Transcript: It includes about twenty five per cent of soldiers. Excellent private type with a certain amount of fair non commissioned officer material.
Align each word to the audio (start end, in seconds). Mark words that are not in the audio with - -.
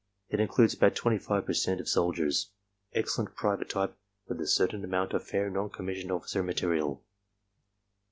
It 0.29 0.39
includes 0.39 0.73
about 0.73 0.95
twenty 0.95 1.19
five 1.19 1.45
per 1.45 1.53
cent 1.53 1.79
of 1.79 1.87
soldiers. 1.87 2.49
Excellent 2.93 3.35
private 3.35 3.69
type 3.69 3.95
with 4.27 4.41
a 4.41 4.47
certain 4.47 4.83
amount 4.83 5.13
of 5.13 5.23
fair 5.23 5.47
non 5.51 5.69
commissioned 5.69 6.11
officer 6.11 6.41
material. 6.41 7.03